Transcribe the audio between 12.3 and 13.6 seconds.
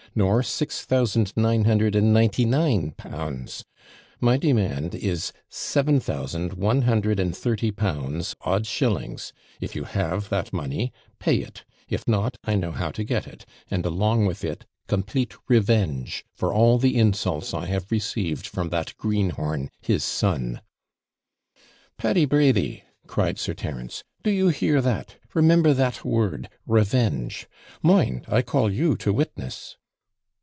I know how to get it,